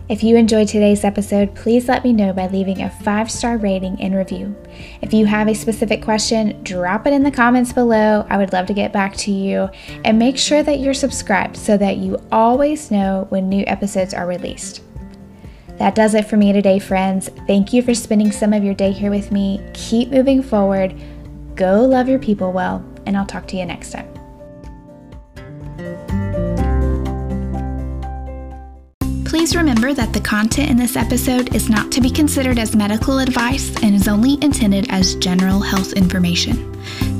If 0.09 0.23
you 0.23 0.37
enjoyed 0.37 0.67
today's 0.67 1.03
episode, 1.03 1.53
please 1.53 1.87
let 1.87 2.03
me 2.03 2.13
know 2.13 2.33
by 2.33 2.47
leaving 2.47 2.81
a 2.81 2.89
five 2.89 3.29
star 3.29 3.57
rating 3.57 4.01
and 4.01 4.15
review. 4.15 4.55
If 5.03 5.13
you 5.13 5.27
have 5.27 5.47
a 5.47 5.53
specific 5.53 6.01
question, 6.01 6.63
drop 6.63 7.05
it 7.05 7.13
in 7.13 7.21
the 7.21 7.29
comments 7.29 7.71
below. 7.71 8.25
I 8.27 8.37
would 8.37 8.51
love 8.51 8.65
to 8.67 8.73
get 8.73 8.91
back 8.91 9.15
to 9.17 9.31
you. 9.31 9.69
And 10.03 10.17
make 10.17 10.35
sure 10.35 10.63
that 10.63 10.79
you're 10.79 10.95
subscribed 10.95 11.55
so 11.55 11.77
that 11.77 11.97
you 11.97 12.17
always 12.31 12.89
know 12.89 13.27
when 13.29 13.49
new 13.49 13.63
episodes 13.67 14.15
are 14.15 14.25
released. 14.25 14.81
That 15.77 15.93
does 15.93 16.15
it 16.15 16.25
for 16.25 16.37
me 16.37 16.53
today, 16.53 16.79
friends. 16.79 17.29
Thank 17.45 17.71
you 17.71 17.83
for 17.83 17.93
spending 17.93 18.31
some 18.31 18.51
of 18.51 18.63
your 18.63 18.73
day 18.73 18.91
here 18.91 19.11
with 19.11 19.31
me. 19.31 19.63
Keep 19.75 20.09
moving 20.09 20.41
forward. 20.41 20.99
Go 21.53 21.85
love 21.85 22.09
your 22.09 22.19
people 22.19 22.51
well, 22.51 22.83
and 23.05 23.15
I'll 23.15 23.27
talk 23.27 23.47
to 23.49 23.57
you 23.57 23.65
next 23.65 23.91
time. 23.91 24.18
Please 29.49 29.57
remember 29.57 29.95
that 29.95 30.13
the 30.13 30.21
content 30.21 30.69
in 30.69 30.77
this 30.77 30.95
episode 30.95 31.55
is 31.55 31.71
not 31.71 31.91
to 31.93 32.01
be 32.01 32.11
considered 32.11 32.59
as 32.59 32.75
medical 32.75 33.17
advice 33.17 33.75
and 33.81 33.95
is 33.95 34.07
only 34.07 34.37
intended 34.43 34.85
as 34.91 35.15
general 35.15 35.59
health 35.59 35.93
information. 35.93 36.71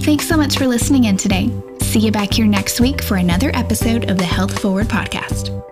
Thanks 0.01 0.27
so 0.27 0.37
much 0.37 0.55
for 0.55 0.67
listening 0.67 1.05
in 1.05 1.17
today. 1.17 1.49
See 1.81 2.01
you 2.01 2.11
back 2.11 2.31
here 2.31 2.45
next 2.45 2.79
week 2.79 3.01
for 3.01 3.17
another 3.17 3.49
episode 3.55 4.11
of 4.11 4.19
the 4.19 4.25
Health 4.25 4.59
Forward 4.59 4.85
Podcast. 4.85 5.68